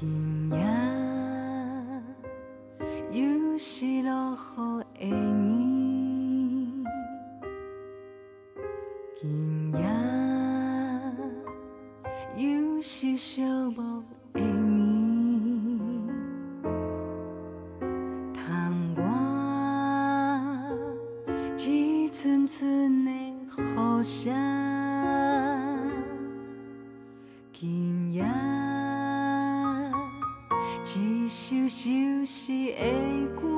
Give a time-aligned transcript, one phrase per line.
[0.00, 0.37] 今
[31.28, 31.90] 一首首
[32.24, 33.57] 诗的歌，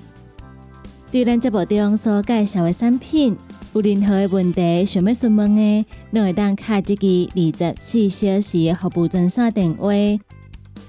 [1.11, 3.35] 对咱节目中所介绍的产品。
[3.73, 9.89] 有任何的问题想要询问的，拢会当卡一支二十四小时的服务专线电话。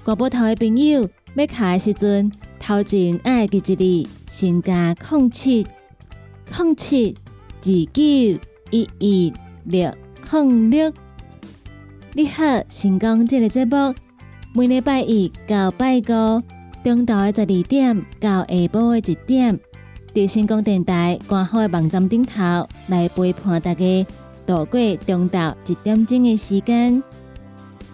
[0.05, 3.75] 挂播头的朋友要卡的时阵，头前爱记一
[4.05, 5.67] 字，先加空七
[6.49, 7.13] 空七
[7.61, 8.39] 二九
[8.71, 9.33] 一一
[9.65, 9.93] 六
[10.25, 10.89] 空六。
[12.13, 13.93] 你好，成功这个节目，
[14.55, 16.41] 每礼拜一到拜五，
[16.81, 19.59] 中昼的十二点到下晡的一点。
[20.13, 24.05] 伫成功电台官方的网站顶头来陪伴大家
[24.45, 27.01] 度过中昼一点钟的时间。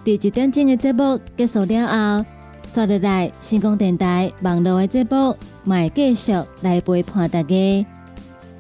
[0.04, 2.26] 伫一点钟的节目结束了后，
[2.74, 5.34] 刷入来成功电台网络的节目，
[5.64, 7.86] 会继续来陪伴大家。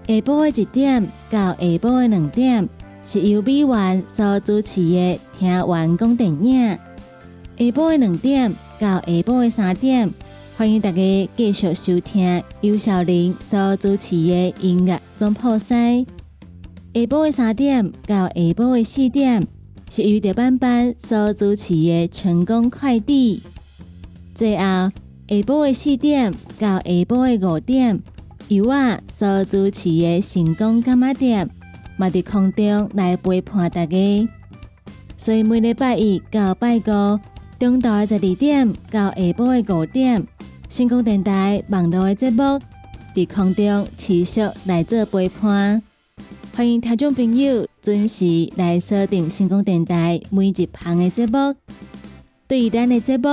[0.07, 2.69] 下晡的一点到下晡的两点，
[3.03, 6.71] 是由美元所主持的《听完讲电影》。
[7.57, 10.09] 下晡的两点到下晡的三点。
[10.59, 16.05] 欢迎大家继续收听尤小玲所主持的音乐总破塞。
[16.93, 19.47] 下晡的三点到下晡的四点
[19.89, 23.41] 是由着班班所主持的成功快递。
[24.35, 24.91] 最后下
[25.29, 26.29] 晡的四点
[26.59, 27.97] 到下晡的五点
[28.49, 31.49] 由我所主持的成功干妈店，
[31.95, 34.29] 嘛伫空中来陪伴大家。
[35.15, 37.17] 所以每礼拜一到拜五
[37.57, 40.27] 中昼的十二点到下晡的五点。
[40.69, 42.59] 星光电台网络的节目
[43.15, 45.81] 在空中持续来做陪伴，
[46.55, 51.55] 欢迎听众朋友准时来锁定星光电台每一旁的节目。
[52.47, 53.27] 对于咱的节目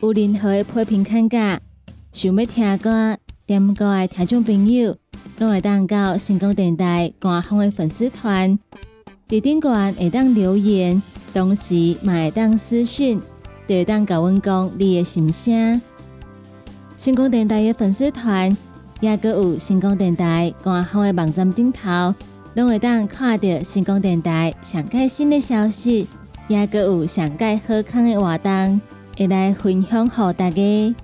[0.00, 1.60] 有任何的批评看价，
[2.12, 4.96] 想要听歌点歌的听众朋友，
[5.38, 8.58] 拢会当到星光电台官方的粉丝团，
[9.28, 11.00] 伫顶端会当留言，
[11.32, 13.20] 同时也会当私讯，
[13.68, 15.80] 会当甲阮讲你的心声。
[17.02, 18.56] 星光电台的粉丝团，
[19.00, 22.14] 也个有星光电台官方的网站顶头，
[22.54, 26.06] 拢会当看到星光电台上盖新的消息，
[26.46, 28.80] 也个有上届好康的活动，
[29.18, 30.94] 会来分享给大家。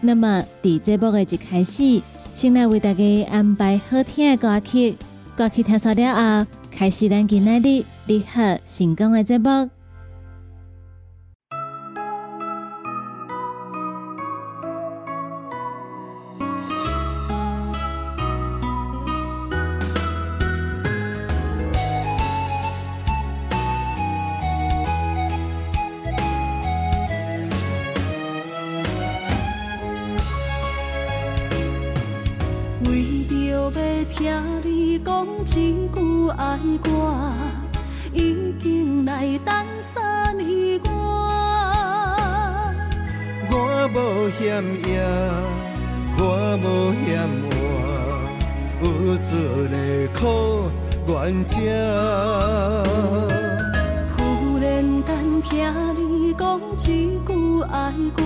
[0.00, 2.02] 那么，伫节目的一开始，
[2.34, 4.96] 先来为大家安排好听的歌曲，
[5.36, 9.75] 歌曲听熟了后，开始咱今日的你好成功的节目。
[36.36, 37.32] 爱我，
[38.12, 39.54] 已经来等
[39.94, 40.90] 三年我。
[43.50, 45.02] 我无嫌夜，
[46.18, 46.20] 我
[46.62, 47.50] 无嫌晚，
[48.82, 48.84] 有
[49.64, 49.68] 一
[50.08, 50.70] 个苦
[51.08, 51.10] 愿
[51.48, 51.54] 者。
[54.14, 54.18] 忽
[54.60, 54.64] 然
[55.04, 55.06] 间
[55.42, 55.50] 听
[55.96, 56.84] 你讲一
[57.26, 57.28] 句
[57.70, 57.74] 爱
[58.18, 58.20] 我，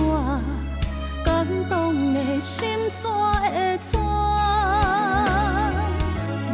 [1.23, 3.01] 感动的心煞
[3.39, 4.50] 会转。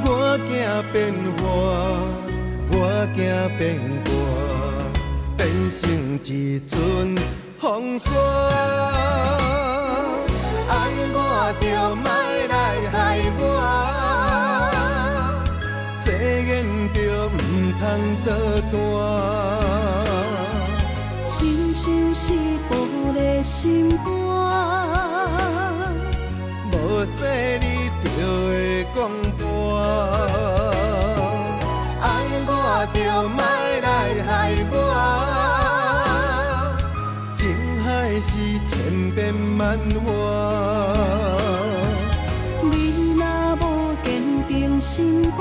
[0.10, 0.50] 我惊
[0.94, 0.96] 变
[1.38, 1.44] 化，
[2.72, 2.74] 我
[3.14, 3.20] 惊
[3.58, 3.62] 变
[4.06, 4.10] 卦，
[5.36, 5.80] 变成
[6.24, 6.26] 一
[6.66, 6.76] 阵
[7.60, 8.10] 风沙。
[10.70, 10.72] 爱
[11.14, 11.16] 我
[11.60, 12.08] 着，莫
[12.48, 12.56] 来
[12.94, 12.96] 害
[13.38, 13.42] 我。
[15.94, 16.02] 誓
[16.48, 16.50] 言
[16.94, 16.98] 着，
[17.28, 17.36] 毋
[17.78, 17.84] 通
[18.24, 18.28] 搁
[18.72, 18.74] 破，
[21.28, 21.36] 亲
[21.76, 21.84] 像
[22.16, 22.24] 是
[22.70, 22.72] 玻
[23.14, 24.08] 璃心肝。
[26.72, 26.74] 无
[27.06, 27.18] 说
[27.60, 27.64] 你
[28.04, 28.06] 着
[28.48, 28.50] 会
[28.96, 28.98] 讲。
[32.94, 33.88] 就莫来
[34.28, 34.30] 害
[34.72, 34.76] 我。
[37.36, 37.42] 情
[37.84, 37.88] 海
[38.20, 38.30] 是
[38.66, 38.76] 千
[39.16, 39.18] 变
[39.58, 40.08] 万化，
[42.64, 42.74] 你
[43.16, 43.22] 若
[43.62, 43.64] 无
[44.04, 44.08] 坚
[44.48, 45.40] 定心肝，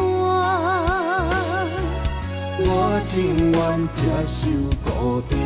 [2.59, 3.15] 我情
[3.53, 3.57] 愿
[3.95, 4.49] 接受
[4.85, 5.46] 孤单。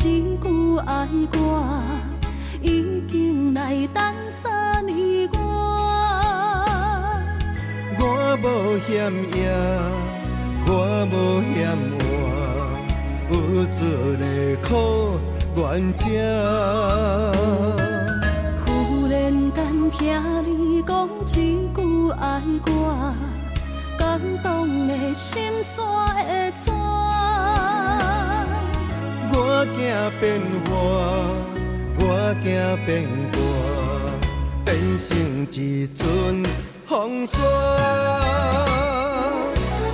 [0.00, 1.82] 讲一句爱我，
[2.62, 4.00] 已经来等
[4.40, 5.38] 三年外。
[7.98, 9.50] 我无嫌夜，
[10.68, 10.70] 我
[11.10, 11.58] 无嫌
[11.98, 12.00] 活，
[13.34, 13.36] 有
[13.72, 13.82] 做
[14.14, 14.24] 个
[14.62, 14.70] 苦
[15.56, 15.58] 冤
[15.96, 16.00] 者。
[18.64, 18.68] 忽
[19.08, 19.18] 然
[19.52, 19.58] 间
[19.90, 19.98] 听
[20.44, 20.46] 你
[20.84, 21.26] 讲一
[21.74, 21.76] 句
[22.20, 22.70] 爱我，
[23.98, 27.27] 感动的心酸会颤。
[29.40, 29.78] 我惊
[30.18, 30.26] 变
[30.66, 30.68] 化，
[31.96, 32.02] 我
[32.42, 32.46] 惊
[32.84, 32.88] 变
[33.30, 33.36] 大，
[34.64, 34.68] 变
[34.98, 35.06] 成
[35.52, 35.56] 一
[35.94, 36.02] 阵
[36.86, 37.38] 风沙。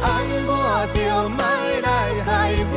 [0.02, 0.04] 爱
[0.46, 0.50] 我
[0.94, 0.98] 就
[1.28, 1.38] 莫
[1.82, 1.88] 来
[2.24, 2.28] 害
[2.72, 2.74] 我，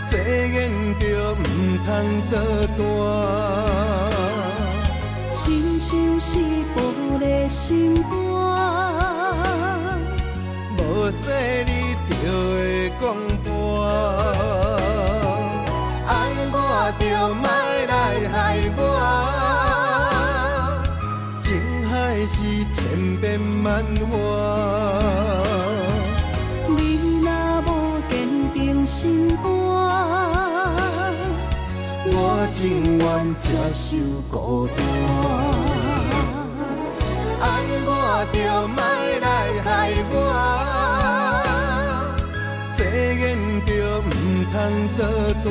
[0.00, 0.08] 誓
[0.48, 0.56] 言
[0.98, 1.04] 就
[1.34, 1.44] 唔
[1.84, 1.86] 通
[2.30, 2.34] 倒
[2.78, 2.80] 弹。
[5.34, 6.28] 亲像是
[6.74, 6.76] 玻
[7.20, 8.12] 璃心肝，
[10.78, 10.80] 无
[11.10, 11.22] 说
[11.66, 11.70] 你
[12.08, 12.14] 就
[12.54, 12.56] 会
[13.00, 13.04] 讲，
[16.06, 16.10] 爱
[16.52, 16.54] 我
[16.98, 17.44] 就莫
[17.88, 17.94] 来
[18.32, 18.34] 害
[18.76, 18.80] 我，
[21.40, 21.46] 情
[21.88, 21.94] 海
[22.26, 22.36] 是
[22.72, 22.76] 千
[23.20, 23.24] 变
[23.64, 23.66] 万
[24.10, 24.14] 化。
[26.68, 26.78] 你
[27.22, 27.28] 若
[27.62, 27.70] 无
[28.08, 28.12] 坚
[28.52, 29.44] 定心肝，
[32.08, 32.14] 我
[32.52, 33.04] 情愿
[33.40, 33.96] 接受
[34.30, 34.78] 孤单，
[37.40, 37.44] 爱
[37.84, 37.88] 我
[38.32, 38.36] 就
[38.68, 38.78] 莫
[39.20, 39.26] 来
[39.64, 39.66] 害
[40.10, 40.14] 我，
[44.56, 44.64] 通
[44.96, 45.04] 倒
[45.44, 45.46] 弹。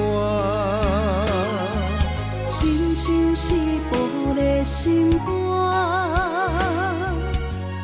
[2.50, 3.54] 亲像是
[3.92, 3.94] 玻
[4.36, 5.28] 璃心肝，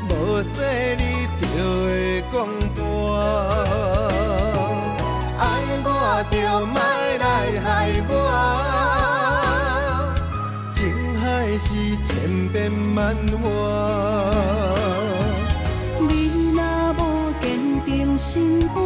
[0.10, 0.12] 无
[0.42, 0.54] 说
[0.98, 1.01] 你
[1.40, 1.46] 就
[1.86, 1.90] 会
[2.34, 2.34] 讲
[2.74, 2.82] 破，
[5.38, 5.40] 爱
[5.86, 5.88] 我
[6.32, 6.36] 就
[6.66, 6.75] 莫
[7.22, 7.24] 来
[7.63, 7.68] 害
[8.10, 8.12] 我，
[10.74, 10.80] 情
[11.20, 11.24] 海
[11.56, 11.68] 是
[12.04, 12.10] 千
[12.51, 12.58] 变
[12.96, 13.00] 万
[13.44, 13.46] 化。
[16.00, 16.10] 你
[16.56, 16.60] 若
[16.98, 17.00] 无
[17.40, 17.46] 坚
[17.86, 17.88] 定
[18.18, 18.82] 心肝，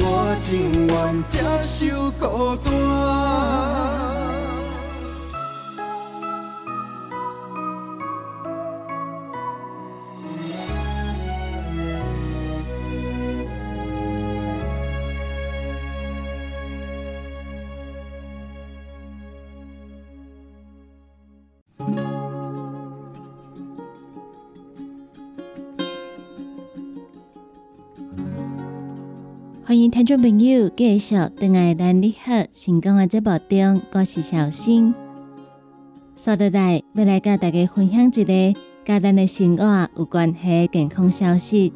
[0.00, 3.67] 我情愿接受孤单。
[29.68, 34.94] 欢迎听众朋友继续登来咱你好成功的节目中，我是小新。
[36.16, 41.70] 所到来要来跟大家分享一个甲咱的生活有关系健康消息。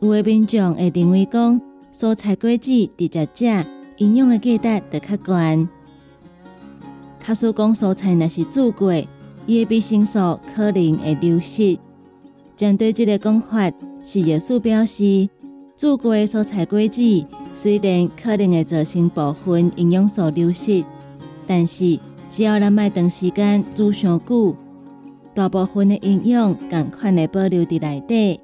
[0.00, 1.60] 有的民众会认为讲，
[1.92, 3.66] 蔬菜果子直接食，
[3.98, 5.68] 营养的价值就较悬。
[7.24, 8.92] 假使讲蔬菜若是煮过，
[9.46, 11.78] 伊的维生素可能会流失。
[12.56, 13.70] 针对这个讲法，
[14.02, 15.30] 是药师表示。
[15.76, 17.02] 煮过的蔬菜果子
[17.52, 20.84] 虽然可能会造成部分营养素流失，
[21.48, 21.98] 但是
[22.30, 24.56] 只要咱莫长时间煮上久，
[25.34, 28.40] 大部分的营养共款的保留伫内底，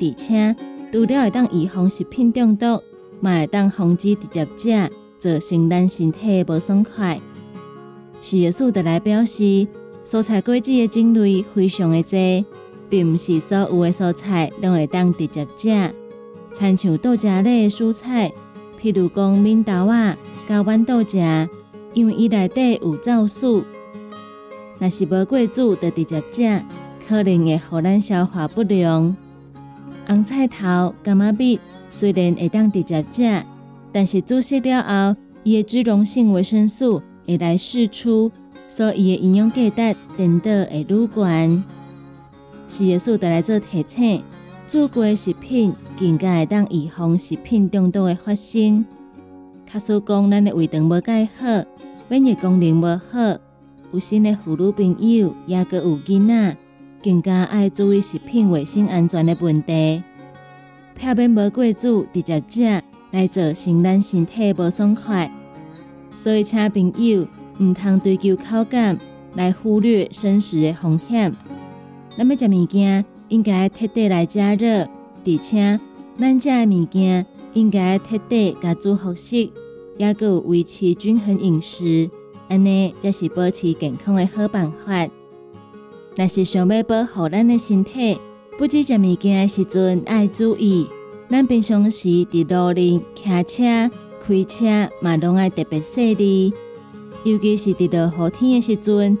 [0.00, 0.54] 而且
[0.92, 2.80] 除了会当预防食品中毒，
[3.20, 7.20] 嘛会当防止直接食造成咱身体无爽快。
[8.20, 9.66] 事业素的来表示，
[10.04, 12.46] 蔬菜果子的种类非常的多，
[12.88, 15.94] 并毋是所有的蔬菜拢会当直接食。
[16.60, 18.30] 参像豆荚类蔬菜，
[18.78, 20.14] 譬如讲扁豆啊、
[20.46, 21.48] 高豌豆荚，
[21.94, 23.64] 因为伊内底有皂素，
[24.78, 26.62] 若是无过煮就直接食，
[27.08, 29.16] 可能会互咱消化不良。
[30.06, 33.42] 红菜头、柑仔蜜虽然会当直接食，
[33.90, 38.30] 但是煮熟了后，伊的脂溶性维生素会来释出，
[38.68, 41.64] 所以伊的营养价值变得会愈悬。
[42.68, 44.22] 是业素带来做提醒。
[44.70, 48.86] 做过的食品更加会当预防食品中毒的发生。
[49.66, 51.64] 假使讲咱的胃肠无解好，
[52.08, 53.36] 免疫功能无好，
[53.92, 56.56] 有新的妇女朋友，也个有囡仔，
[57.02, 60.04] 更加爱注意食品卫生安全的问题。
[60.94, 65.32] 避免无过煮直接食，来造成咱身体无爽快。
[66.14, 67.26] 所以，请朋友
[67.58, 68.96] 毋通追求口感，
[69.34, 71.34] 来忽略生食的风险。
[72.16, 73.04] 咱要食物件。
[73.30, 74.82] 应该彻底来加热，
[75.24, 75.80] 而且
[76.18, 79.48] 咱食的物件应该彻底加煮好食，
[79.96, 82.10] 也有维持均衡饮食，
[82.48, 85.08] 安尼才是保持健康的好办法。
[86.16, 88.18] 若是想要保护咱的身体，
[88.58, 90.88] 不止食物件的时阵爱注意，
[91.28, 96.52] 咱平常时伫路里骑车、开车嘛拢爱特别细腻，
[97.22, 99.16] 尤其是伫落雨天的时阵，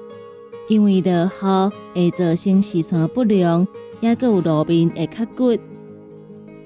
[0.68, 3.66] 因为落雨会造成视线不良。
[4.00, 5.58] 也阁有路面会较骨，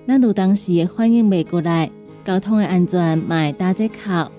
[0.07, 1.91] 咱有当时反应袂过来，
[2.25, 4.31] 交通的安全嘛会打折扣，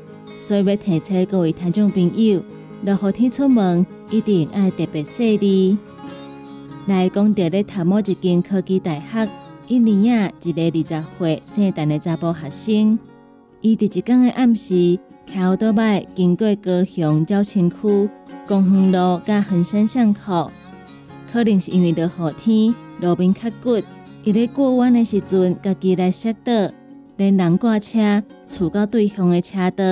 [0.42, 2.42] 所以要提醒各位听众朋友，
[2.84, 5.78] 落雨天出门一定要特别细致。
[6.88, 9.28] 来讲到咧读某一间科技大学，
[9.68, 13.00] 一年啊一个二十岁生诞的查甫学生，
[13.62, 15.00] 伊伫一天的暗时，骑
[15.60, 18.10] 倒摆经过高雄礁青区
[18.48, 20.52] 公园路甲恒山巷口，
[21.34, 23.82] 可能是因为落雨天，路面较骨，
[24.24, 26.52] 伊咧过弯的时阵，家己来摔倒，
[27.18, 29.84] 连人挂车触到对方的车道。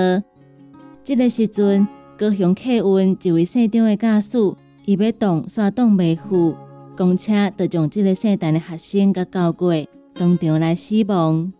[1.02, 4.38] 这个时阵，高雄客运一位姓张的驾驶，
[4.84, 6.54] 伊要动煞动袂赴。
[6.96, 9.74] 公车就将这个姓陈的学生甲交过，
[10.14, 11.52] 当场来死亡。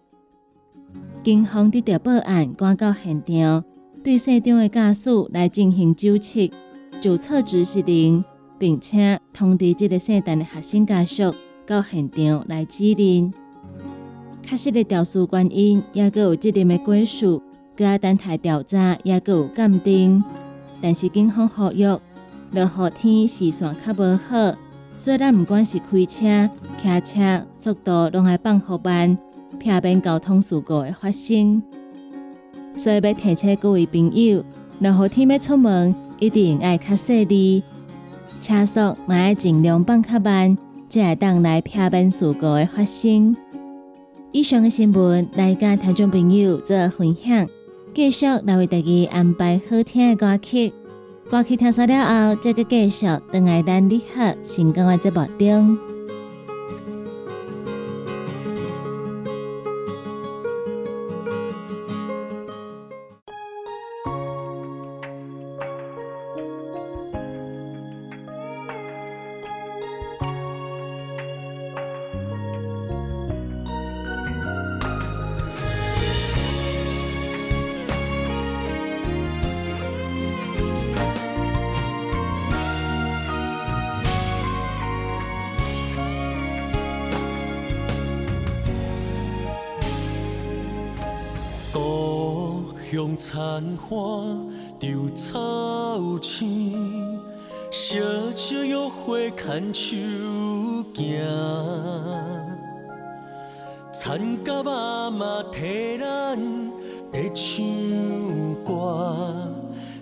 [1.22, 3.64] 警方得到报案，赶到现场，
[4.02, 6.48] 对姓张的驾驶来进行纠测，
[7.00, 8.24] 就测值是零，
[8.64, 11.34] 并且通知这个姓陈的学生家属
[11.66, 13.30] 到现场来指认。
[14.42, 17.42] 确实的肇事原因，也个有责任的归属，
[17.76, 20.24] 加等待调查，也个有鉴定。
[20.80, 21.84] 但是警方呼吁，
[22.52, 24.56] 落雨天视线较无好。
[24.96, 29.18] 虽然不管是开车、骑车，速度拢爱放慢，
[29.58, 31.62] 避免交通事故的发生。
[32.78, 34.42] 所以要提醒各位朋友，
[34.78, 37.62] 落雨天要出门，一定爱较细致，
[38.44, 40.58] 车速嘛要尽量放较慢，
[40.90, 43.34] 才会当来避免事故的发生。
[44.32, 47.48] 以上的新闻来甲听众朋友做分享，
[47.94, 50.70] 继续来为大家安排好听的歌曲。
[51.30, 55.93] 歌曲听完了后，再个继续等来咱你好成功的节目中。
[95.14, 97.20] 草青，
[97.70, 97.96] 烧
[98.34, 99.96] 烧约会牵手
[100.94, 101.04] 行，
[103.92, 106.36] 田甲妈妈替咱
[107.12, 107.64] 在唱
[108.64, 109.48] 歌，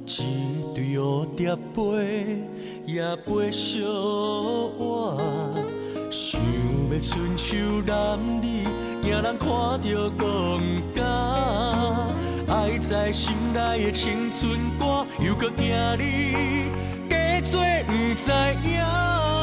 [0.07, 2.43] 一对蝴蝶飞
[2.87, 5.21] 也飞小我，
[6.11, 8.65] 想要春秋男女，
[9.03, 10.92] 惊人看到讲。
[12.53, 16.71] 爱在心内的青春歌，又搁惊你
[17.09, 18.31] 假做不知
[18.69, 19.42] 影。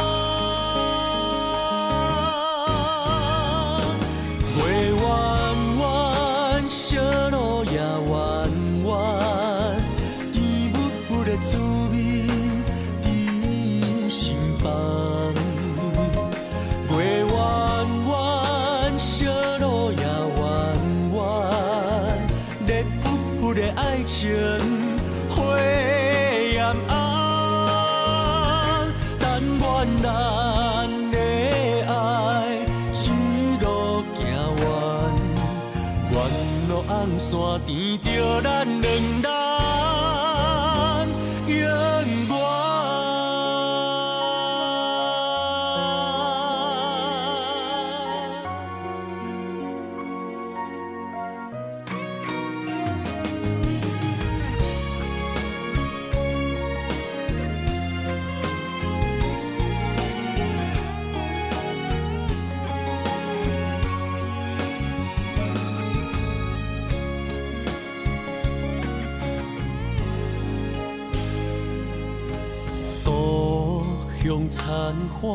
[74.21, 75.29] 故乡残花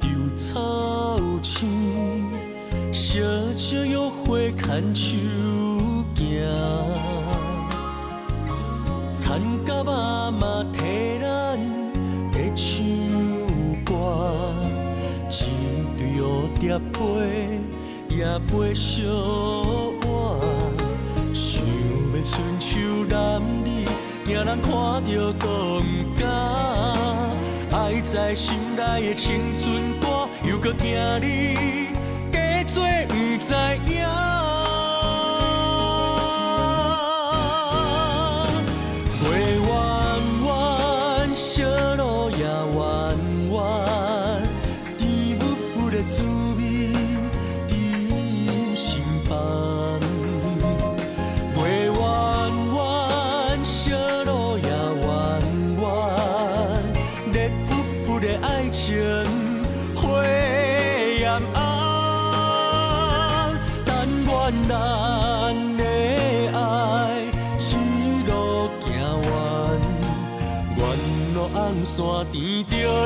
[0.00, 1.68] 丢草青，
[2.90, 3.20] 烧
[3.54, 5.16] 烧约会牵手
[6.14, 6.24] 行，
[9.14, 11.58] 田甲妈妈替咱
[12.32, 12.86] 在唱
[13.84, 14.54] 歌，
[15.28, 15.30] 一
[15.98, 16.96] 对蝴蝶飞
[18.08, 19.02] 也飞小
[20.06, 20.40] 我，
[21.34, 23.66] 想要春秋男女。
[24.24, 25.46] 惊人看到讲
[26.17, 26.17] 假，
[27.70, 31.88] 爱在心内的青春歌，又搁惊你
[32.32, 33.54] 假做不知
[33.92, 34.57] 影。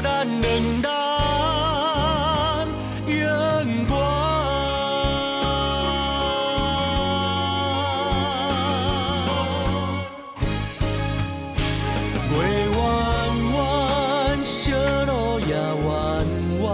[0.01, 0.91] 冷冷冷
[3.07, 3.27] 月
[3.89, 3.93] 光
[12.31, 12.37] 月
[12.79, 12.81] 弯
[13.55, 15.89] 弯小路也弯
[16.63, 16.67] 弯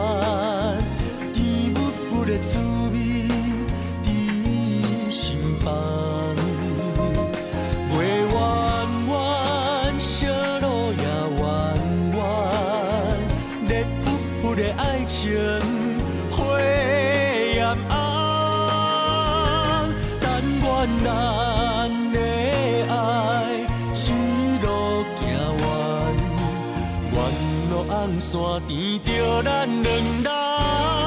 [1.32, 1.78] 甜蜜
[2.10, 2.58] 蜜的滋
[2.92, 2.96] 味
[4.02, 4.06] 在
[5.10, 5.66] 心房。
[7.90, 7.96] 月
[8.34, 8.36] 弯
[9.08, 10.37] 弯小
[15.08, 15.26] 情
[16.30, 17.96] 花艳红，
[20.20, 20.68] 但愿
[21.02, 21.08] 咱
[22.12, 22.18] 的
[22.92, 22.92] 爱
[23.94, 23.96] 一
[24.62, 24.66] 路
[25.16, 25.18] 行
[25.62, 25.66] 完，
[27.10, 27.16] 愿
[27.70, 27.90] 路红
[28.20, 28.30] 线
[28.68, 29.08] 甜着
[29.42, 29.48] 咱
[29.82, 29.86] 两
[30.22, 30.97] 人。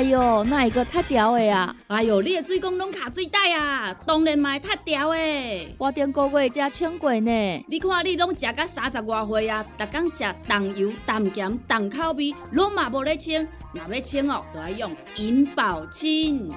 [0.00, 1.76] 哎哟，那一个太屌的啊？
[1.88, 5.76] 哎哟，你的水工拢卡水袋啊，当然嘛会太屌的。
[5.76, 7.64] 我顶个月才称过呢。
[7.68, 13.46] 你看你拢食到三十外岁啊，逐天食重油、重咸、重口味，拢嘛无咧称。
[13.74, 16.50] 若要称哦，就要用银保清。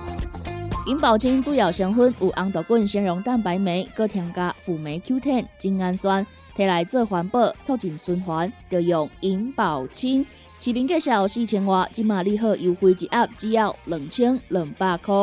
[0.88, 6.26] 银保清主要成分有红豆滚、纤溶蛋白酶，搁添加辅酶 Q10、精氨酸，
[6.56, 10.26] 摕来做环保、促进循环，就用银保清。
[10.64, 15.14] 市面介绍四千外，今马利好优惠一盒只要两千两百块。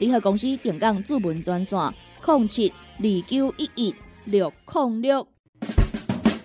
[0.00, 1.78] 利好公司定岗主文专线：
[2.26, 5.28] 零七二九一一六零六。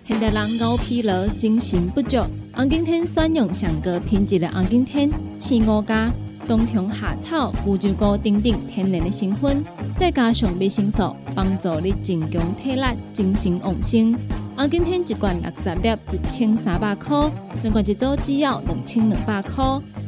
[0.04, 2.18] 现代人熬疲劳、精神不足，
[2.52, 6.08] 红景天选用上个品质的红景天青五加
[6.46, 9.64] 冬虫夏草、乌鸡膏等等天然的成分，
[9.96, 14.16] 再加上维生素，帮助你增强体力、精神旺盛。
[14.56, 17.28] 红景天一罐六十粒，一千三百块；
[17.64, 19.64] 两罐一组只要两千两百块。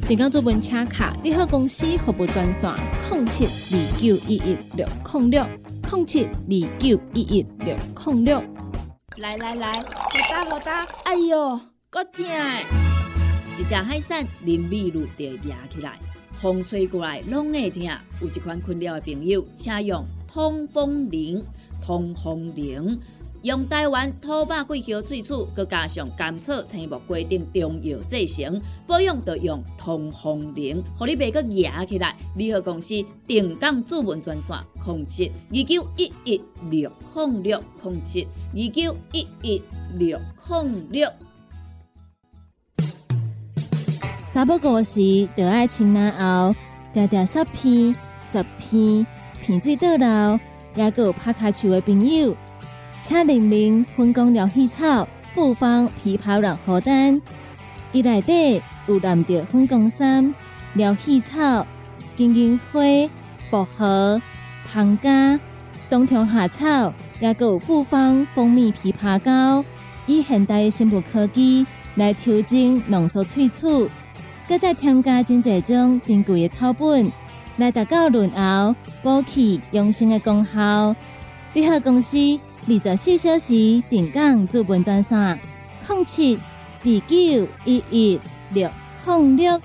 [0.06, 2.72] 订购做本车卡，你好公司服务专线：
[3.11, 5.44] 零七二九一一六零六
[5.90, 8.40] 零七二九一一六零六。
[9.18, 9.85] 来来来，好
[10.30, 10.87] 打好打！
[11.02, 12.24] 哎哟，够痛！
[13.59, 15.98] 一只海扇淋米露就压起来，
[16.40, 17.82] 风吹过来拢会痛。
[18.20, 21.44] 有一款困扰的朋友，请用通风铃，
[21.85, 22.96] 通风铃。
[23.46, 32.16] 用台湾土白桂花萃取，佮加上甘草、青木规定中药制成，保养要用通风灵，互你袂佮压起来。
[32.35, 39.62] 联合公司定岗主文专线：零七二九一一六零六零七二九一一
[39.96, 41.09] 六零六。
[44.26, 46.52] 三不五时，就爱清南后，
[46.92, 47.94] 条条十片、
[48.32, 49.06] 十片，
[49.40, 50.40] 片水倒流，
[50.74, 52.37] 也有拍卡树的朋友。
[53.00, 57.20] 请联名分工疗气草、复方枇杷软荷丹，
[57.92, 60.35] 伊内底有蓝着分工三
[60.74, 61.64] 疗气草、
[62.16, 62.80] 金银花、
[63.48, 64.20] 薄荷、
[64.66, 65.38] 胖加、
[65.88, 69.64] 冬虫夏草，也有复方蜂蜜枇杷膏，
[70.06, 73.88] 以现代的生物科技来调整浓缩萃取，
[74.48, 77.12] 搁再添加真济种珍贵的草本
[77.56, 80.96] 来达到润喉、补气、养生的功效。
[81.52, 82.18] 联合公司。
[82.68, 85.38] 二十四小时定岗资本专线：
[85.88, 88.68] 零七二九一一六
[89.07, 89.62] 零六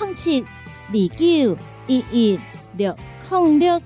[0.00, 2.40] 零七二九一一
[2.76, 2.96] 六
[3.30, 3.80] 零六。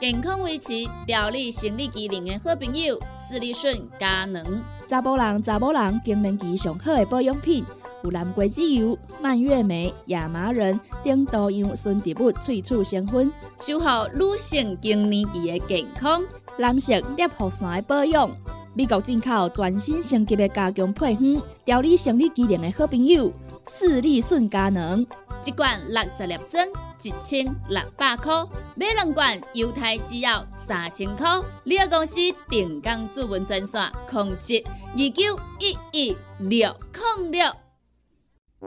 [0.00, 0.72] 健康维持、
[1.06, 2.98] 调理生理机能的好朋友——
[3.30, 4.44] 斯利顺佳能。
[4.88, 7.64] 查甫人、查某人更年期上好的保养品。
[8.06, 16.22] 有蓝桂枝油、蔓越莓、亚麻仁等多样纯植物萃取成分，守护女性更年期的健康。
[16.56, 18.30] 男性尿酸的保养，
[18.74, 23.32] 美国进口全新升级的加强配方，调理生理机能的好朋友——
[23.66, 25.04] 视力顺佳能。
[25.44, 26.66] 一罐六十粒装，
[27.02, 28.44] 一千六百块；
[28.76, 31.28] 买两罐，犹太只要三千块。
[31.64, 32.16] 你个公司
[32.48, 36.74] 定岗主文专线：控制二九一一六
[37.18, 37.65] 零六。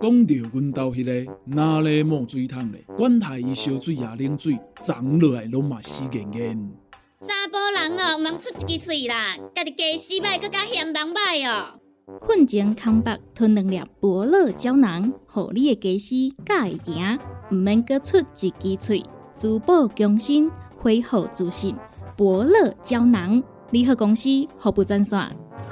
[0.01, 6.71] 讲到阮兜迄个哪里冒水桶咧，管他伊烧水也冷水，长落来拢嘛死严严。
[7.19, 11.77] 查甫人哦，毋通出一支嘴啦，家己家洗歹，更加嫌人歹哦。
[12.21, 17.19] 困前康白吞两粒伯乐胶囊，互你的家洗甲会行，
[17.51, 19.03] 毋免阁出一支嘴，
[19.35, 21.75] 珠宝更新，恢复自信。
[22.15, 25.19] 伯乐胶囊，联合公司服务专线：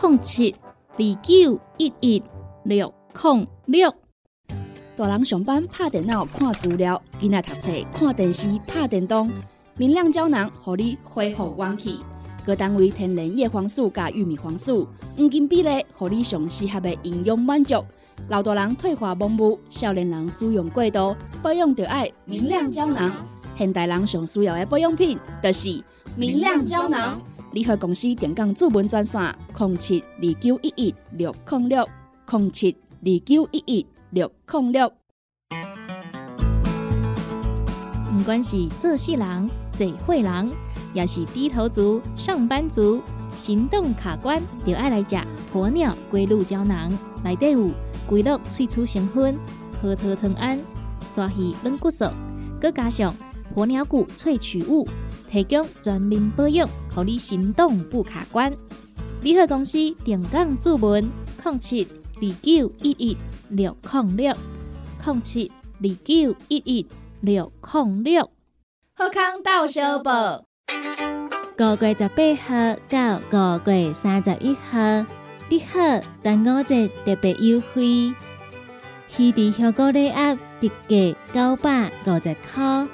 [0.02, 0.54] 零七
[0.98, 2.22] 二九一一
[2.66, 3.94] 六零六。
[4.98, 9.30] 大人上班拍电脑看资料，囡仔读册看电视拍电动。
[9.76, 12.00] 明亮胶囊，互你恢复元气。
[12.44, 17.76] 各单位天然叶黄素加玉米黄素，黄金比例，互你上适合的营养满足。
[18.30, 23.12] 老大人退化盲目，少年人使用过度，保养就爱明亮胶囊。
[23.56, 25.80] 现代人上需要的保养品，就是
[26.16, 27.22] 明亮胶囊。
[27.52, 29.22] 联合公司电讲主文专线：
[29.60, 31.88] 零七二九一一六零六
[32.32, 34.92] 零七二九一一六零六。
[38.18, 40.52] 不管是做事人、做会人，
[40.94, 43.02] 也是低头族、上班族，
[43.36, 45.18] 行动卡关，就爱来吃
[45.54, 46.92] 鸵鸟龟鹿胶囊。
[47.24, 47.70] 内底有
[48.08, 49.38] 龟鹿萃取成分，
[49.82, 50.58] 核桃藤胺、
[51.08, 52.06] 刷鱼软骨素，
[52.62, 53.14] 佮加上
[53.54, 54.88] 鸵鸟骨萃取物，
[55.30, 58.52] 提供全面保养，让你行动不卡关。
[59.22, 61.04] 联合公司定岗注文：
[61.44, 63.18] 零七二九一一
[63.50, 64.36] 六零六
[65.06, 66.88] 零七二九一一
[67.22, 68.32] 六零六。
[68.96, 70.44] 好康到小报，
[71.58, 75.06] 五月十八号到五月三十一号，
[75.50, 75.80] 你好，
[76.24, 78.14] 端午节特别优惠，
[79.18, 82.88] 鱼池香菇礼盒特价九百五十块，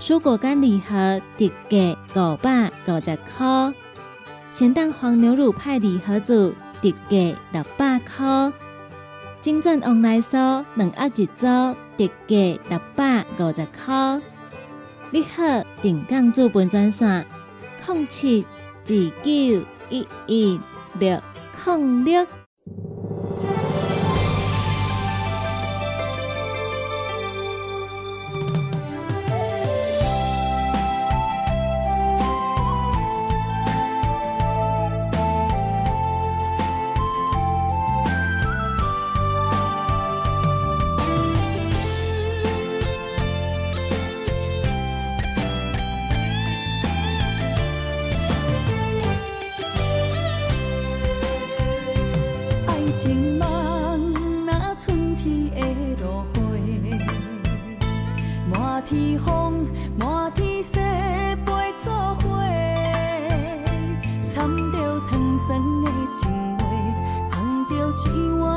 [0.00, 3.74] 蔬果干礼盒特价五百五十块，
[4.50, 8.52] 咸蛋黄牛乳派礼盒组特价六百块，
[9.44, 14.22] 金钻旺来酥两盒一组特价六百五十块。
[15.10, 17.26] 你好，定岗主本专线：
[17.86, 18.46] 零七
[18.86, 20.58] 二九一一
[20.98, 21.20] 六
[21.66, 22.26] 零六。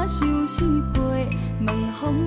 [0.08, 1.28] 相思悲，
[1.66, 2.27] 问风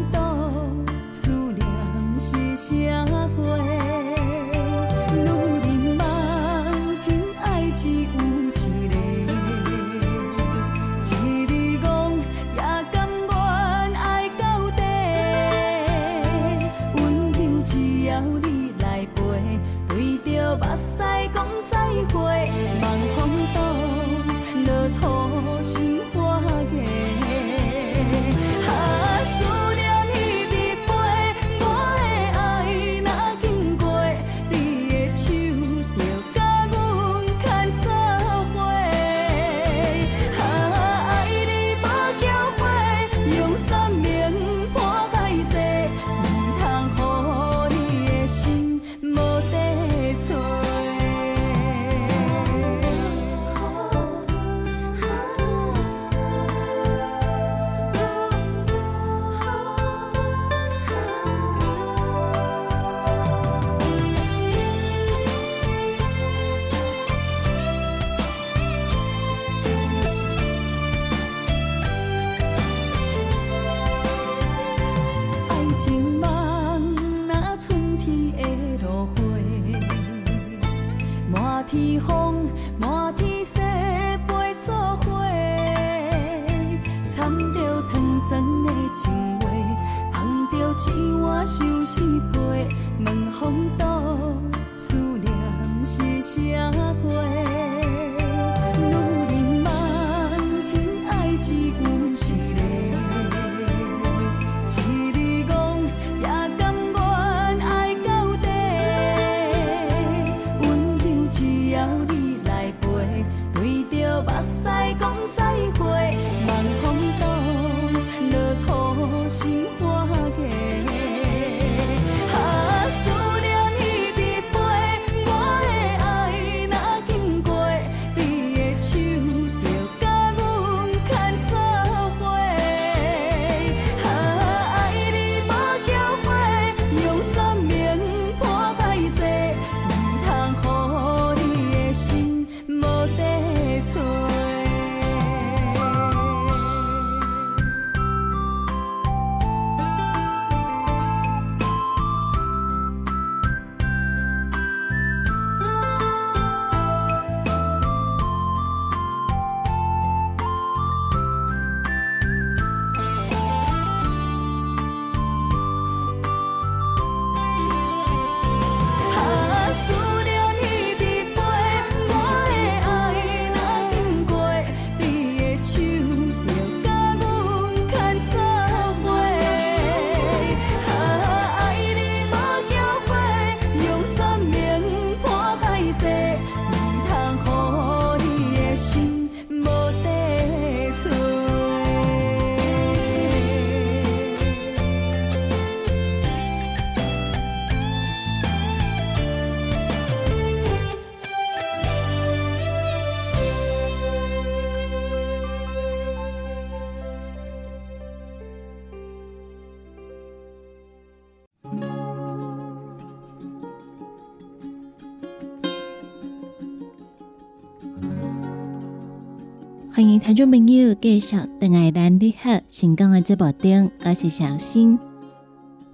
[220.00, 224.98] 欢迎听众朋友继续等爱咱你好成功的节目中，我是小新。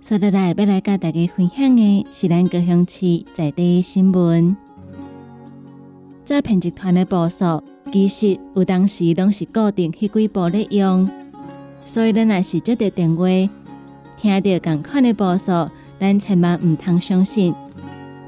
[0.01, 4.57] 接下来要来跟大家分享的是咱高雄市在地新闻。
[6.25, 11.11] 诈骗集团的步数，其实有当时拢是固定迄几步咧用，
[11.85, 13.27] 所以咱若是接到电话，
[14.17, 17.53] 听到共款的步数，咱千万毋通相信。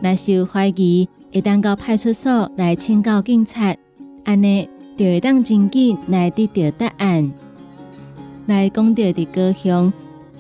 [0.03, 3.77] 若是有怀疑，会当到派出所来请教警察，
[4.25, 7.33] 安尼就会当真紧来得到答案。
[8.47, 9.93] 来讲到伫高雄。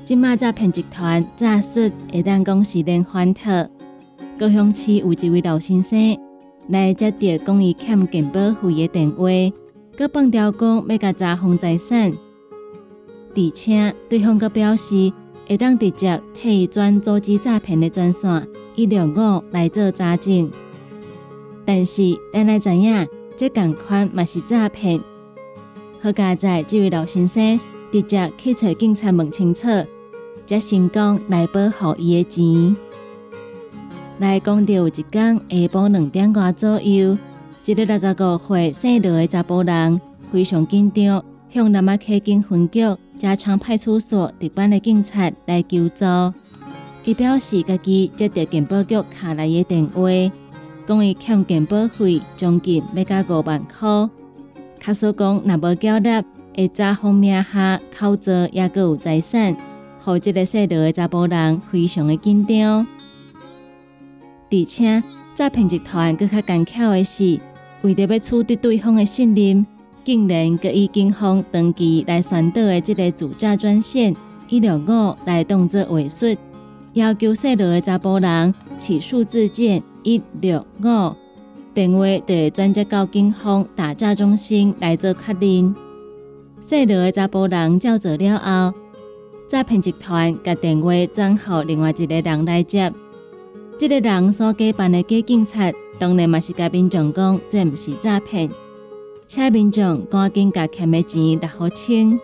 [0.04, 3.50] 即马诈骗集团诈术会当讲是连环套。
[4.38, 6.18] 高雄市有一位老先生
[6.68, 9.26] 来接到讲伊欠健保费的电话，
[9.96, 12.10] 佮放条讲要甲查封财产，
[13.36, 15.12] 而且对方佮表示
[15.46, 20.50] 会当直接替伊转组织诈骗的专线一六五来做查证。
[21.66, 23.06] 但是咱来知影，
[23.38, 25.00] 这共款嘛是诈骗。
[26.02, 27.58] 好佳在这位老先生
[27.92, 29.68] 直接去找警察问清楚。
[30.48, 32.74] 才成功来保护伊的钱。
[34.18, 37.18] 来讲到有一天下晡两点外左右，
[37.66, 40.00] 一个六十五岁姓罗的查甫人
[40.32, 42.80] 非常紧张，向南马溪警分局
[43.18, 46.06] 加昌派出所值班的警察来求助。
[47.04, 50.00] 伊表示家己接到警保局卡来的电话，
[50.88, 54.08] 讲伊欠警保费将近要加五万块。
[54.80, 56.24] 卡说讲若无缴纳，
[56.56, 59.54] 会查封名下靠座，也阁有财产。
[60.02, 62.86] 互即个细路的查甫人非常的紧张，
[64.50, 65.02] 而且
[65.34, 67.38] 诈骗集团更较干巧的是，
[67.82, 69.66] 为着要取得对方的信任，
[70.04, 74.16] 竟然搁以警方登记来宣导的即个主诈专线
[74.48, 76.34] 一六五来当作话术，
[76.94, 81.14] 要求细路的查甫人起数字键一六五，
[81.74, 85.74] 电话就会转接到警方打诈中心来做确认。
[86.60, 88.74] 细路的查甫人照做了后。
[89.48, 92.92] 诈骗集团甲电话转互另外一个人来接，
[93.78, 98.50] 这个人所假扮的假警察，当然嘛是甲民众讲这毋是诈骗，
[99.26, 102.20] 请民众赶紧甲欠的钱拿好清。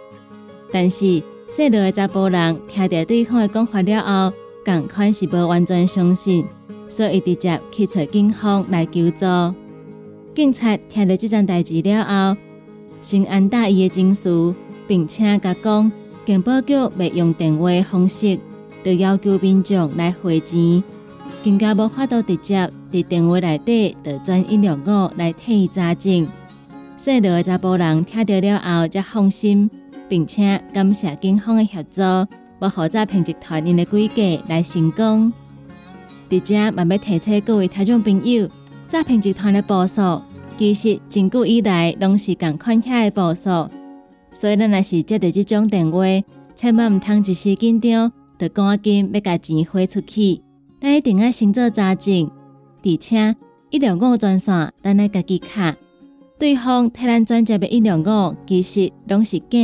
[0.70, 6.44] 但是细路的查甫人听到对方的讲法了后，共款是无完全相信，
[6.94, 9.26] 所以直接去找警方来求助。
[10.32, 12.36] 警察听到这件代志了后，
[13.02, 14.54] 先安大伊的情绪，
[14.86, 15.90] 并且甲讲。
[16.24, 18.38] 警保局未用电话方式，
[18.84, 20.84] 就要求民众来汇钱，
[21.42, 26.28] 更加无法度直接伫电话内底就转一六五来替伊查证。
[26.96, 29.68] 细路的查甫人听到了后，才放心，
[30.08, 32.00] 并且感谢警方的协助，
[32.60, 35.32] 保护诈骗集团因的诡计来成功。
[36.30, 38.48] 伫遮慢慢提醒各位听众朋友，
[38.88, 40.22] 诈骗集团的步数
[40.56, 43.68] 其实长久以来拢是共款遐的步数。
[44.32, 46.02] 所以，咱若是接到这种电话，
[46.56, 50.40] 千万毋通一时紧张，就赶紧要甲钱汇出去。
[50.80, 52.30] 咱一定要先做查证，
[52.82, 53.36] 而且
[53.70, 55.76] 一两五专线，咱来家己卡。
[56.38, 59.58] 对方替咱转接的一两五，其实拢是假，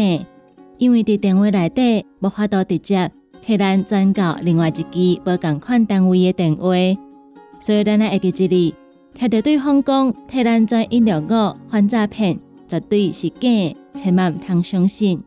[0.79, 3.11] 因为伫电话内底无法度直接
[3.43, 6.73] 替咱转到另外一支无共款单位的电话，
[7.61, 8.75] 所以咱来会记一哩，
[9.15, 12.39] 听到对方讲替咱转一两五反诈骗，
[12.69, 13.49] 绝对是假。
[13.97, 15.21] 千万毋通相信，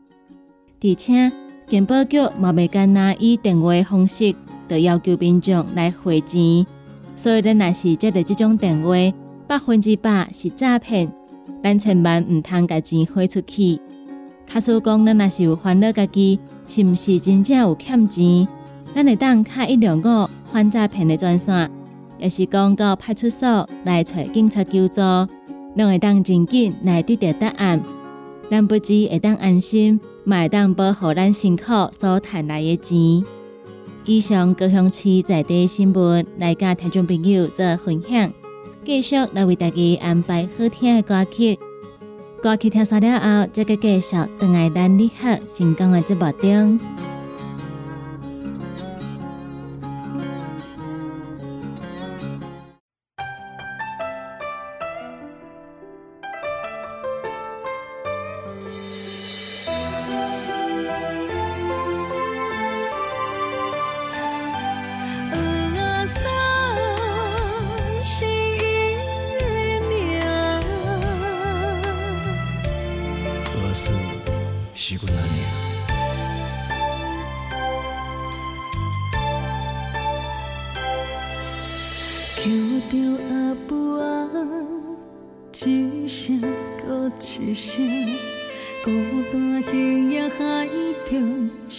[0.82, 1.30] 而且
[1.68, 4.34] 警保局嘛未干那以电话方式，
[4.70, 6.66] 就要求民众来汇钱。
[7.14, 8.94] 所以，咱若是接到这种电话，
[9.48, 11.12] 百分之百是诈骗，
[11.62, 13.80] 咱千万毋通甲钱汇出去。
[14.48, 18.48] 卡说讲，咱若是有烦恼家己是毋是真正有欠钱，
[18.96, 21.70] 咱会当卡一两个反诈骗的专线，
[22.18, 25.02] 也是讲到派出所来找警察求助，
[25.76, 27.82] 拢会当真紧来得到答案。
[28.50, 33.24] 咱不止会当安心，嘛会当保护咱辛苦所赚来的钱。
[34.06, 38.32] 以上高雄市在地新闻来甲听众朋友做分享，
[38.86, 41.58] 继续来为大家安排好听的歌曲。
[42.44, 46.78] 歌曲听完了后，再个继续等爱咱你好成功的节目中。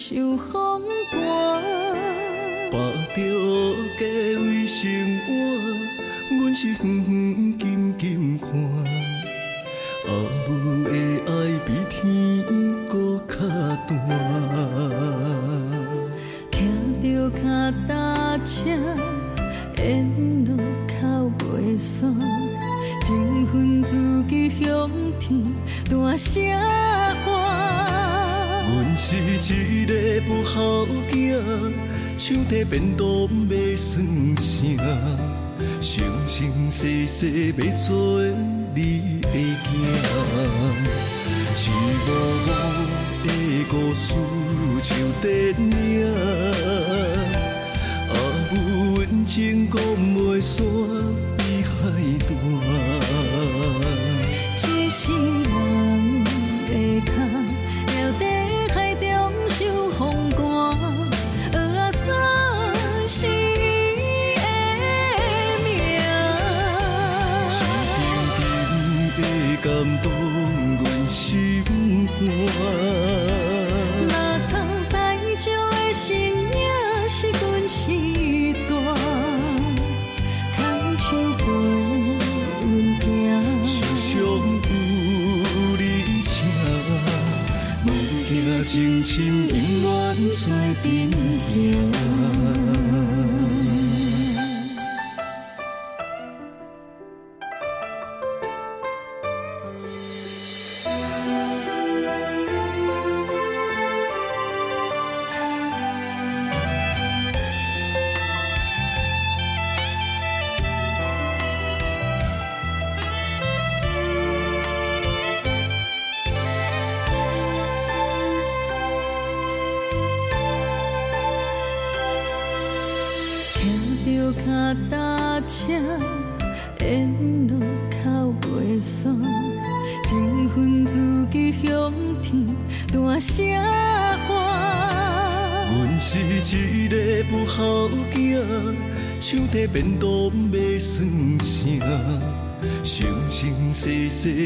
[0.06, 1.18] 受风寒。
[2.70, 2.76] 把
[3.16, 3.18] 着
[3.98, 4.04] 价
[4.38, 4.84] 位生
[5.20, 5.32] 活，
[6.36, 7.23] 阮是远远
[37.24, 37.76] 世世要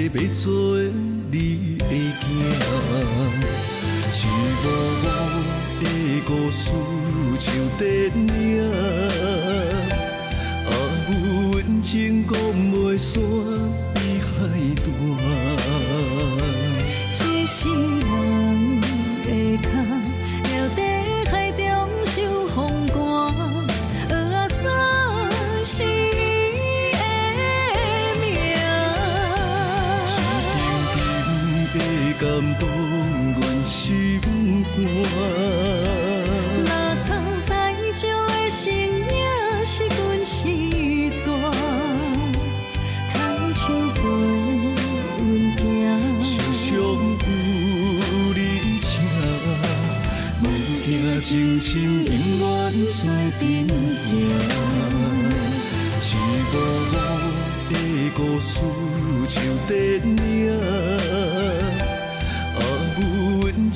[0.09, 0.78] 世世要做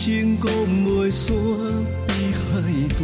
[0.04, 0.50] 情讲
[0.84, 1.32] 袂煞，
[2.08, 2.42] 比海
[2.88, 2.98] 大。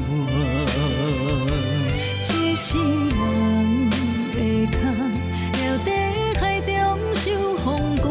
[2.25, 2.27] 一
[2.57, 3.89] 世人
[4.35, 4.37] 的
[4.67, 4.75] 脚，
[5.53, 5.89] 了在
[6.41, 6.69] 海中
[7.15, 7.23] 受
[7.59, 8.05] 风寒，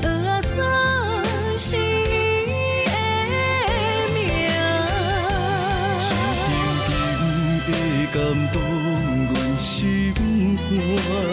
[0.00, 0.04] 学
[0.46, 0.54] 算
[1.58, 1.76] 是伊
[2.86, 2.94] 的
[4.14, 4.16] 命。
[6.06, 6.54] 一
[6.86, 6.88] 点
[7.66, 7.68] 点
[7.98, 8.16] 的感
[8.52, 8.54] 动，
[9.26, 9.68] 阮心
[10.70, 11.31] 肝。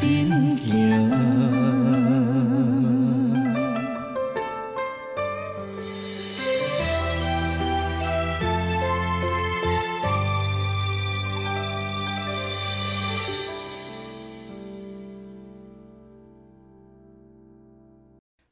[0.00, 1.10] 阵行。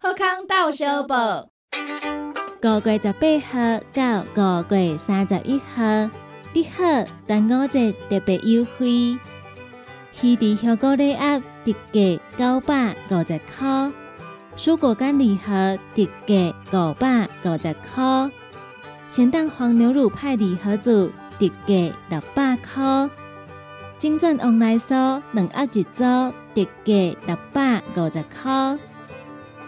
[0.01, 1.49] 好康到小宝，
[2.63, 6.11] 五月十八号到五月三十一号，
[6.55, 6.83] 你好，
[7.27, 9.19] 端午节特别优惠。
[10.21, 13.93] 鱼池香菇礼盒特价九百五十块，
[14.57, 18.31] 蔬果干礼盒特价五百五十块，
[19.09, 23.09] 咸蛋黄牛乳派礼盒组特价六百块。
[23.97, 24.93] 精准往来数
[25.33, 26.03] 两盒一组，
[26.53, 28.77] 特价六百五十块。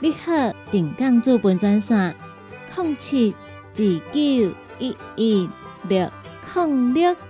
[0.01, 2.17] 你好，定岗资本专线：
[2.77, 3.33] 零七
[3.77, 5.49] 二九一一
[5.89, 6.11] 六
[6.57, 7.30] 零六。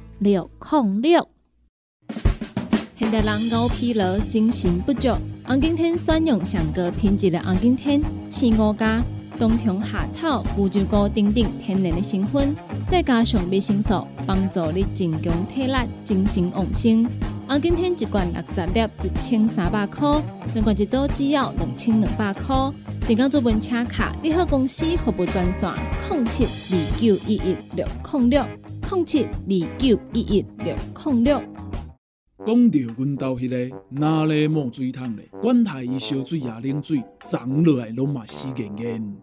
[0.21, 1.27] 六控六，
[2.95, 5.09] 现代人熬疲劳、精神不足，
[5.43, 7.99] 红景天选用上个品质的红景天
[8.29, 9.03] 青乌加
[9.39, 12.55] 冬虫夏草、乌鸡菇等等天然的成分，
[12.87, 15.73] 再加上维生素，帮助你增强体力、
[16.05, 17.03] 精神旺盛。
[17.51, 20.23] 红景天一罐六十粒，一千三百块；
[20.53, 22.55] 两罐一组只要两千两百块。
[23.05, 25.69] 订购做本车卡，你好公司服务专线：
[26.09, 28.45] 零七二九一一六零六。
[28.89, 31.43] 零七二九一一六零六。
[32.45, 35.27] 讲到阮兜迄个哪里冒水桶咧？
[35.41, 39.15] 管他伊烧水也冷水，长落来拢嘛死严严。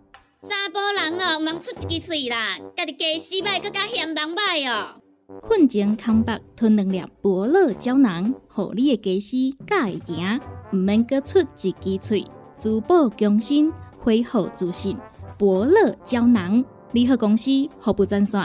[0.43, 5.01] 查甫人哦，毋通出一支喙啦，家己家死歹，更加嫌人歹哦。
[5.43, 10.41] 困前康白吞两粒伯乐胶囊，互你的家死才会行，
[10.72, 12.26] 毋免阁出一支喙，
[12.57, 14.97] 珠宝更新，恢复自信。
[15.37, 18.41] 伯乐胶囊，联合公司服务专线：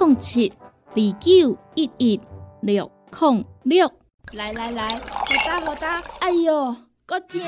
[0.00, 0.50] 零七。
[0.94, 2.20] 二九一一
[2.62, 3.90] 六零六，
[4.34, 5.02] 来来来，好
[5.46, 6.74] 打好打，哎哟，
[7.04, 7.40] 够痛！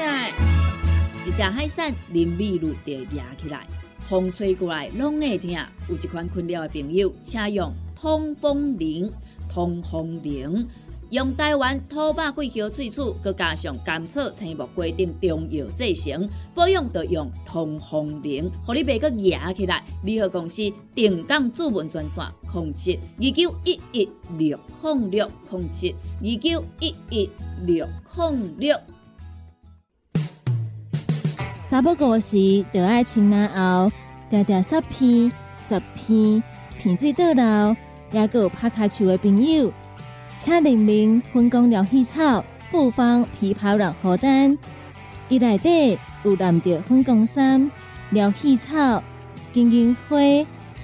[1.27, 3.67] 一只海扇淋雨露就压起来，
[4.09, 5.51] 风吹过来拢会痛。
[5.89, 7.71] 有一款困扰的朋友，请用
[8.05, 9.11] 通风铃，
[9.49, 10.69] 通风铃。
[11.09, 19.83] 用台湾土白桂花萃取，佮加上甘草、青木、规定中药制成，保养要用通风灵，互你袂佮压起来。
[20.03, 27.31] 联合公司定岗主文专线：零七二九一一六零六零七二九一一
[27.65, 27.89] 六
[28.19, 28.79] 零六。
[31.63, 33.91] 三不五时，就爱清南后，
[34.29, 35.33] 条条十片、
[35.67, 36.43] 十片，
[36.79, 37.75] 片水倒流，
[38.15, 39.71] 也有拍卡球的朋友。
[40.39, 44.57] 请联名分工疗气草复方枇杷软荷丹，
[45.29, 47.71] 伊内底有蓝调分工三
[48.11, 49.03] 疗气草、
[49.53, 50.17] 金银花、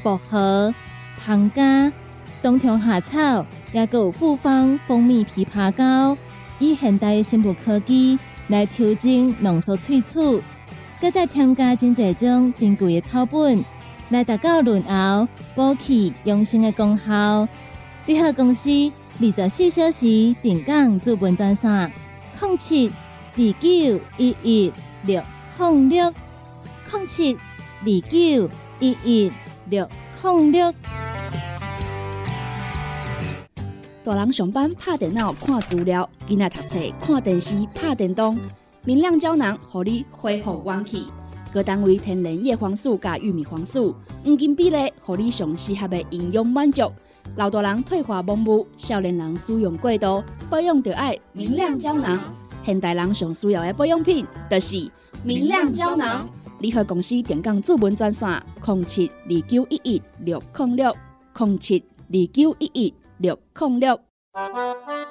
[0.03, 0.73] 薄荷、
[1.19, 1.93] 胖加、
[2.43, 6.17] 冬虫夏草，也有复方蜂蜜枇杷膏，
[6.59, 8.19] 以现代的生物科技
[8.49, 10.43] 来调整浓缩萃取，
[11.01, 13.63] 搁再添加真济种珍贵的草本
[14.11, 17.49] 来达到润喉、补气、养生的功效。
[18.07, 18.71] 联合公司。
[19.23, 21.93] 二十四小时定岗资本专线：
[22.41, 24.73] 零七二九一一
[25.05, 25.23] 六
[25.59, 26.15] 零六
[26.91, 29.33] 零七二九一一
[29.69, 29.87] 六
[30.23, 30.73] 零六。
[34.03, 38.39] 大人上班拍电脑看资料，囡仔读册看电视拍电动。
[38.85, 41.09] 明亮胶囊，互你恢复元气。
[41.53, 43.93] 各单位天然叶黄素加玉米黄素，
[44.25, 46.91] 黄金比例，互你上适合的营养满足。
[47.35, 52.21] 老大人退化盲目，少年人使用过度，保养就爱明亮胶囊。
[52.65, 54.89] 现代人上需要的保养品，就是
[55.25, 56.29] 明亮胶囊。
[56.61, 58.29] 联合公司电讲主文专线：
[58.65, 60.97] 零七二九一一六零六
[61.37, 64.01] 零七二九一一六零六。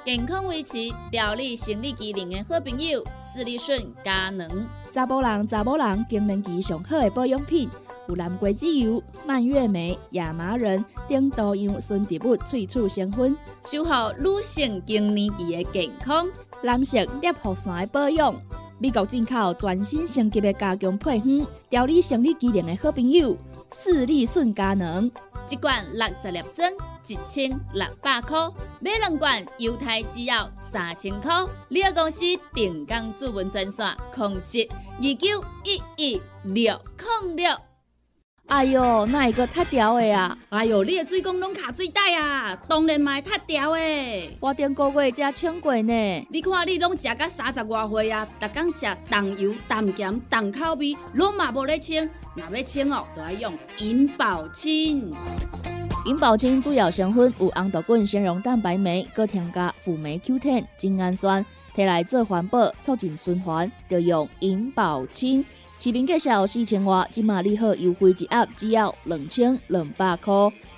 [0.06, 0.78] 健康维持、
[1.10, 4.48] 调理生理机能的好朋友——斯利顺佳能。
[4.92, 7.68] 查甫人、查某人更年期上好的保养品。
[8.08, 16.26] 有蓝桂枝油、蔓越莓、亚麻仁等多样纯植物萃取成分，守护女性更年期的健康。
[16.62, 18.34] 男性尿酸的保养，
[18.78, 23.36] 美国进口全新升级的加强配方，调理生理机能的好朋友——
[23.72, 25.08] 视力顺佳能，
[25.48, 26.68] 一罐六十粒装，
[27.06, 31.32] 一千六百块；买两罐，犹太只要三千块。
[31.68, 32.24] 你个公司
[32.54, 36.80] 定岗主文专线：控制二九一一六
[37.22, 37.56] 零六。
[38.46, 40.36] 哎哟，那一个太屌的啊！
[40.48, 44.36] 哎哟，你的水工拢卡水袋啊，当然嘛太屌的。
[44.40, 46.26] 我顶个月才称过呢。
[46.28, 52.10] 你看你拢食到三十外岁啊，逐工食重油、重咸、重口味，拢嘛无咧称。
[52.34, 55.12] 若要称哦，就要用银保清。
[56.06, 61.44] 银保清主要成分有红豆根、纤溶蛋白酶，搁添加辅酶 Q10、精氨酸，
[61.76, 65.44] 摕来做环保、促进循环，就用银保清。
[65.78, 70.32] 市面介绍四千瓦，今马利好优惠一盒只要两千两百块。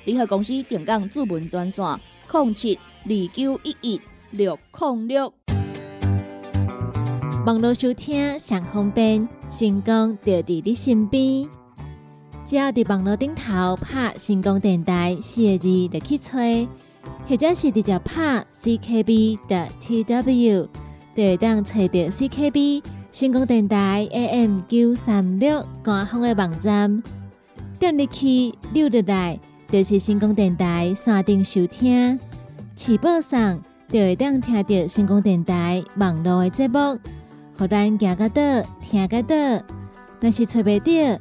[0.04, 1.84] 利好公司定岗主文专线：
[2.32, 4.00] 零七二九一一
[4.32, 5.32] 六零六。
[7.46, 11.61] 网络收听上方便，成功就伫你身边。
[12.44, 16.68] 只要伫网络顶头拍“成功电台”四个字，就去吹，
[17.28, 20.68] 或者是直接拍 “ckb” 的 tw，
[21.14, 22.82] 就会当找到 CKB
[23.12, 27.02] 成功电台 AM 九三六官方的网站。
[27.78, 29.38] 点入去溜入来，
[29.70, 32.18] 就是成功电台山顶收听，
[32.74, 36.98] 起播上就会当听到成功电台网络的节目。
[37.58, 38.42] 互咱行个倒，
[38.80, 39.34] 听个倒。
[40.20, 41.20] 若是找袂到，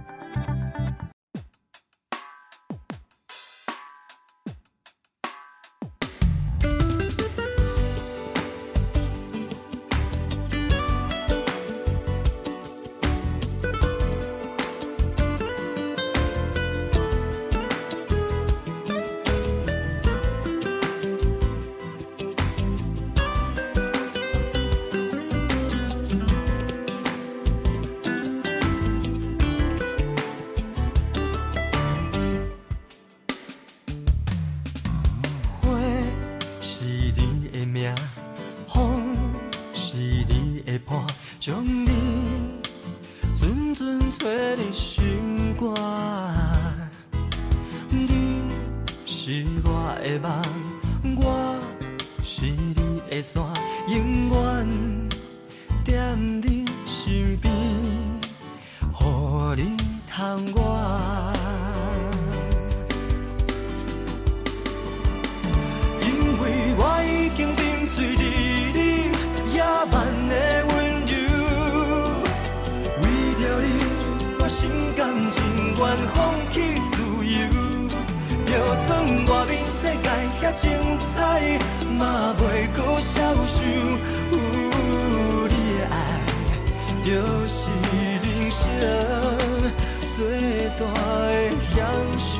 [91.91, 92.39] 相许。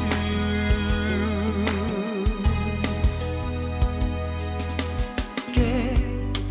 [5.54, 5.62] 假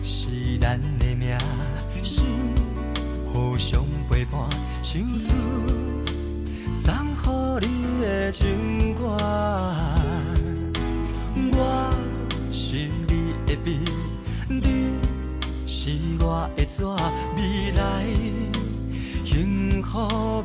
[0.05, 1.39] 是咱的命，
[2.05, 2.27] 心
[3.33, 4.43] 互相陪伴，
[4.83, 5.33] 像此
[6.75, 9.17] 送乎你的情歌。
[11.53, 11.91] 我
[12.53, 13.79] 是你的笔，
[14.49, 14.95] 你
[15.67, 16.85] 是我的纸，
[17.37, 18.05] 未来
[19.25, 20.40] 幸福。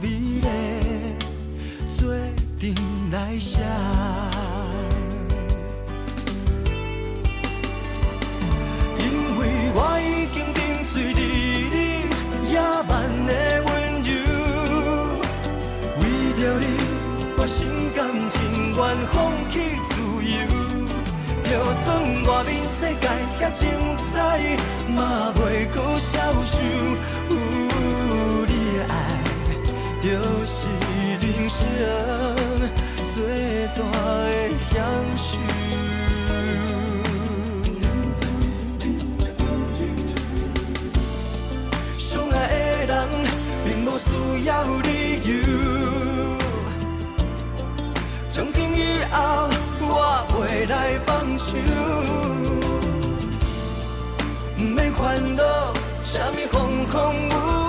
[3.36, 3.60] 来写。
[8.98, 9.04] 因
[9.38, 9.42] 为
[9.76, 11.76] 我已经沉醉在你
[12.50, 12.56] 野
[12.88, 12.94] 蛮
[13.28, 13.30] 的
[13.66, 13.68] 温
[14.04, 14.10] 柔，
[16.00, 16.02] 为
[16.40, 16.64] 着你，
[17.38, 17.58] 我心
[17.94, 18.34] 甘情
[18.74, 18.80] 愿
[19.12, 19.14] 放
[19.52, 19.54] 弃
[19.90, 19.92] 自
[20.24, 20.34] 由。
[21.44, 21.52] 就
[21.84, 21.86] 算
[22.24, 23.06] 外面世界
[23.38, 23.62] 遐精
[24.14, 24.16] 彩，
[24.96, 24.98] 嘛
[25.36, 25.40] 袂
[25.74, 26.14] 搁消
[26.46, 26.54] 受。
[27.30, 27.34] 有
[28.48, 28.94] 你的爱，
[30.02, 30.06] 就
[30.46, 30.56] 是
[31.20, 31.60] 人生
[33.16, 33.24] 最
[33.78, 34.76] 大的享
[35.16, 35.40] 受。
[41.98, 42.36] 相爱
[42.86, 42.94] 的人，
[43.64, 44.52] 并无需要
[44.82, 44.90] 理
[45.24, 45.32] 由。
[48.30, 49.16] 从今以后，
[49.80, 49.88] 我
[50.34, 51.56] 袂来放手，
[54.60, 55.02] 毋免烦
[55.38, 57.65] 恼什么风风雨雨，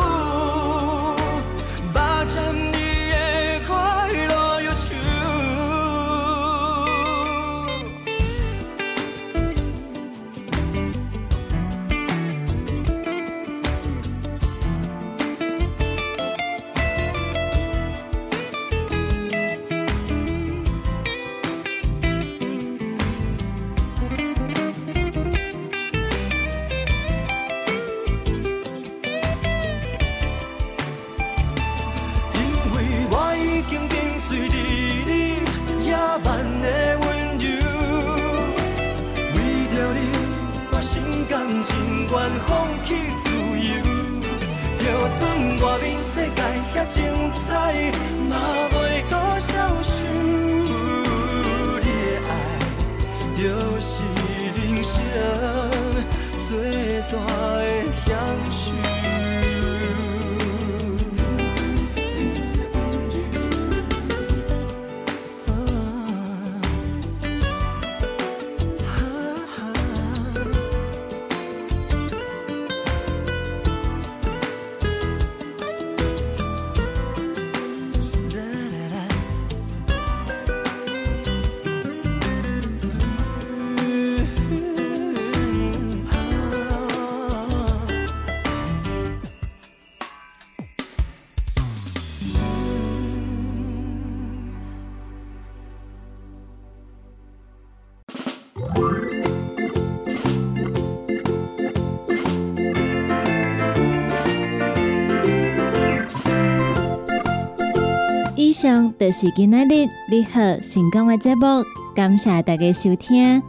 [108.98, 111.62] 就是今仔日你好成功的节目，
[111.94, 113.42] 感谢大家收听。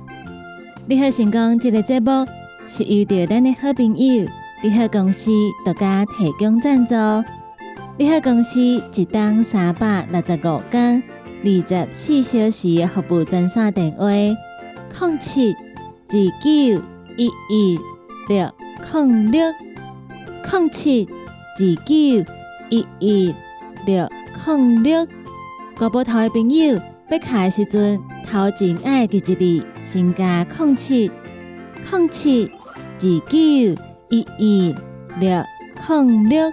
[0.86, 2.28] 你好成功这个节目
[2.68, 4.28] 是由着咱的好朋友
[4.62, 5.32] 你好公司
[5.64, 6.94] 独家提供赞助。
[7.98, 11.02] 你好公司一档三百六十五天
[11.42, 16.84] 二十四小时服务专线电话：零七二九
[17.16, 17.80] 一一
[18.28, 18.52] 六
[18.92, 19.42] 零六
[20.52, 21.96] 零七二九
[22.70, 23.34] 一一
[23.86, 24.10] 六。
[24.46, 25.06] 零六，
[25.78, 31.12] 国宝头的朋友，要卡的时阵，头前爱记一字，先加零七
[31.92, 32.52] 零七
[32.96, 33.38] 二九
[34.10, 34.76] 一一
[35.20, 35.44] 六
[35.88, 36.52] 零六。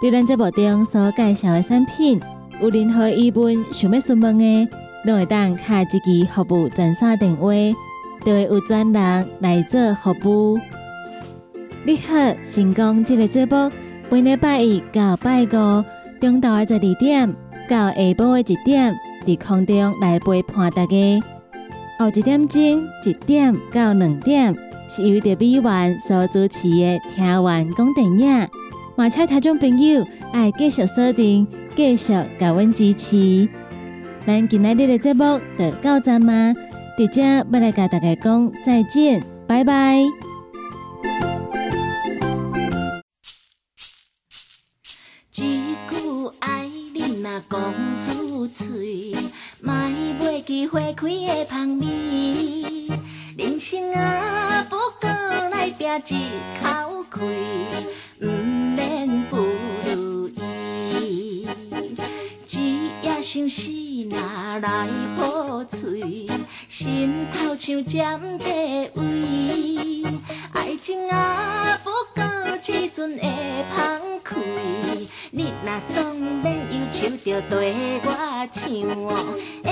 [0.00, 2.20] 对咱这部中所介绍的产品，
[2.60, 4.68] 有任何疑问想要询问的，
[5.04, 7.50] 都会当卡一支服务专线电话，
[8.24, 10.60] 就会有专人来做服务。
[11.84, 13.68] 你好，成功这个节目，
[14.08, 15.84] 每礼拜一到拜五。
[16.20, 17.34] 中昼的十二点
[17.72, 18.94] 到下晡的一点，
[19.24, 21.22] 伫空中来陪伴大家。
[21.98, 24.54] 后一点钟一点到两点，
[24.90, 28.48] 是由着美元所主持的听完讲电影。
[28.94, 33.48] 马车听众朋友爱继续锁定，继续甲阮支持。
[34.26, 36.52] 咱今日的节目就到这吗？
[36.98, 40.31] 伫遮要来甲大家讲再见，拜拜。
[47.48, 49.14] 讲出嘴，
[49.60, 49.74] 莫
[50.20, 51.86] 袂记花开的香味。
[53.38, 56.28] 人生啊，不过来拼一
[56.60, 57.20] 口气，
[58.20, 59.36] 不免不
[59.86, 61.46] 如意。
[62.46, 62.58] 只
[63.02, 63.70] 要想死，
[64.10, 66.26] 哪来破嘴？
[66.68, 70.04] 心头像尖地位，
[70.52, 72.22] 爱情啊，不过
[72.66, 74.36] 一阵会芳开。
[75.30, 76.14] 你若爽，
[77.02, 78.08] 免忧愁着对我
[78.52, 78.62] 唱
[78.94, 79.10] 哦。
[79.64, 79.66] 缘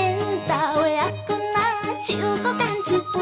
[0.49, 0.51] 投
[0.83, 1.59] 的阿君啊，
[2.05, 2.09] 酒
[2.43, 3.19] 搁干一杯，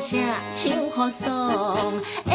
[0.00, 1.70] 重大声
[2.24, 2.29] 唱